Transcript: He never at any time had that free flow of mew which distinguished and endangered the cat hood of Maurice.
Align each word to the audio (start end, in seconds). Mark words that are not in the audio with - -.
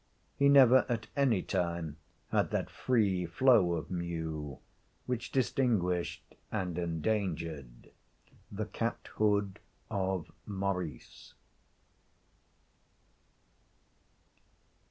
He 0.35 0.49
never 0.49 0.83
at 0.89 1.05
any 1.15 1.43
time 1.43 1.97
had 2.31 2.49
that 2.49 2.71
free 2.71 3.27
flow 3.27 3.73
of 3.73 3.91
mew 3.91 4.57
which 5.05 5.31
distinguished 5.31 6.23
and 6.51 6.75
endangered 6.79 7.91
the 8.51 8.65
cat 8.65 9.09
hood 9.17 9.59
of 9.91 10.31
Maurice. 10.47 11.35